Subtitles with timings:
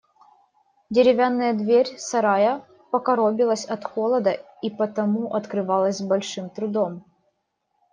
[0.89, 4.31] Деревянная дверь сарая покоробилась от холода
[4.63, 7.05] и потому открывалась с большим трудом.